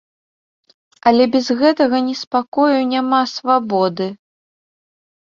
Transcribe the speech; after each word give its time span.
Але 1.11 1.27
без 1.35 1.51
гэтага 1.61 1.97
неспакою 2.09 2.81
няма 2.97 3.23
свабоды. 3.37 4.13